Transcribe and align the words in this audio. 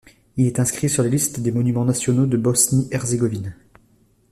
Il 0.35 0.47
est 0.47 0.59
inscrit 0.59 0.89
sur 0.89 1.03
la 1.03 1.09
liste 1.09 1.41
des 1.41 1.51
monuments 1.51 1.85
nationaux 1.85 2.25
de 2.25 2.35
Bosnie-Herzégovine. 2.35 3.53